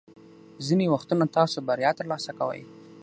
ځینې 0.65 0.85
وختونه 0.93 1.25
تاسو 1.37 1.57
بریا 1.67 1.91
ترلاسه 1.99 2.31
کوئ. 2.39 2.61